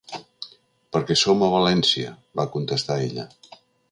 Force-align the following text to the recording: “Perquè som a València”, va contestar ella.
“Perquè 0.95 1.17
som 1.23 1.43
a 1.47 1.51
València”, 1.57 2.15
va 2.41 2.47
contestar 2.57 3.01
ella. 3.05 3.29